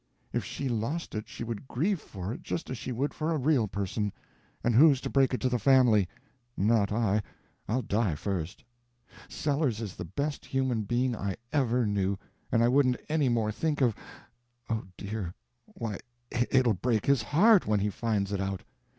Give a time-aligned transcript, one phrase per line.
[0.33, 3.37] If she lost it she would grieve for it just as she would for a
[3.37, 4.11] real person.
[4.63, 6.07] And who's to break it to the family!
[6.57, 8.63] Not I—I'll die first.
[9.29, 12.17] Sellers is the best human being I ever knew
[12.51, 15.35] and I wouldn't any more think of—oh, dear,
[15.65, 15.99] why
[16.31, 18.63] it'll break his heart when he finds it out.